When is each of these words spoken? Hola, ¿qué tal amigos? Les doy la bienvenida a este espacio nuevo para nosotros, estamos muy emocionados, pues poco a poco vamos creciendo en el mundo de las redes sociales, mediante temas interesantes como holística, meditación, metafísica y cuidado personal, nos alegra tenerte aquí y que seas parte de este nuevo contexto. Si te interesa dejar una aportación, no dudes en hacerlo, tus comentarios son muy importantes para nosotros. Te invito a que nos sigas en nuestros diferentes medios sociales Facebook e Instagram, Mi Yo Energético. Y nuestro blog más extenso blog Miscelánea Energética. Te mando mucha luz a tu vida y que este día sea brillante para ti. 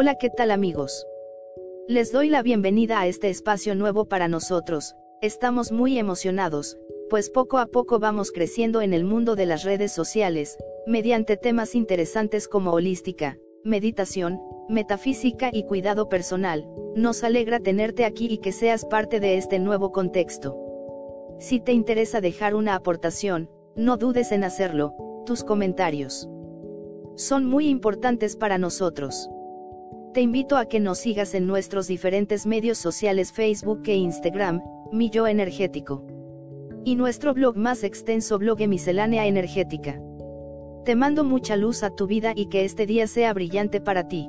Hola, 0.00 0.14
¿qué 0.14 0.30
tal 0.30 0.52
amigos? 0.52 1.04
Les 1.88 2.12
doy 2.12 2.28
la 2.28 2.40
bienvenida 2.44 3.00
a 3.00 3.08
este 3.08 3.30
espacio 3.30 3.74
nuevo 3.74 4.04
para 4.04 4.28
nosotros, 4.28 4.94
estamos 5.22 5.72
muy 5.72 5.98
emocionados, 5.98 6.78
pues 7.10 7.30
poco 7.30 7.58
a 7.58 7.66
poco 7.66 7.98
vamos 7.98 8.30
creciendo 8.30 8.80
en 8.80 8.94
el 8.94 9.02
mundo 9.02 9.34
de 9.34 9.46
las 9.46 9.64
redes 9.64 9.90
sociales, 9.90 10.56
mediante 10.86 11.36
temas 11.36 11.74
interesantes 11.74 12.46
como 12.46 12.70
holística, 12.74 13.38
meditación, 13.64 14.40
metafísica 14.68 15.50
y 15.52 15.64
cuidado 15.64 16.08
personal, 16.08 16.64
nos 16.94 17.24
alegra 17.24 17.58
tenerte 17.58 18.04
aquí 18.04 18.28
y 18.30 18.38
que 18.38 18.52
seas 18.52 18.84
parte 18.84 19.18
de 19.18 19.36
este 19.36 19.58
nuevo 19.58 19.90
contexto. 19.90 20.56
Si 21.40 21.58
te 21.58 21.72
interesa 21.72 22.20
dejar 22.20 22.54
una 22.54 22.76
aportación, 22.76 23.50
no 23.74 23.96
dudes 23.96 24.30
en 24.30 24.44
hacerlo, 24.44 24.94
tus 25.26 25.42
comentarios 25.42 26.28
son 27.16 27.46
muy 27.46 27.66
importantes 27.68 28.36
para 28.36 28.58
nosotros. 28.58 29.28
Te 30.18 30.22
invito 30.22 30.56
a 30.56 30.66
que 30.66 30.80
nos 30.80 30.98
sigas 30.98 31.32
en 31.34 31.46
nuestros 31.46 31.86
diferentes 31.86 32.44
medios 32.44 32.76
sociales 32.78 33.30
Facebook 33.30 33.82
e 33.84 33.94
Instagram, 33.94 34.60
Mi 34.90 35.10
Yo 35.10 35.28
Energético. 35.28 36.04
Y 36.84 36.96
nuestro 36.96 37.34
blog 37.34 37.56
más 37.56 37.84
extenso 37.84 38.36
blog 38.36 38.58
Miscelánea 38.66 39.26
Energética. 39.26 40.02
Te 40.84 40.96
mando 40.96 41.22
mucha 41.22 41.54
luz 41.54 41.84
a 41.84 41.90
tu 41.90 42.08
vida 42.08 42.32
y 42.34 42.48
que 42.48 42.64
este 42.64 42.84
día 42.84 43.06
sea 43.06 43.32
brillante 43.32 43.80
para 43.80 44.08
ti. 44.08 44.28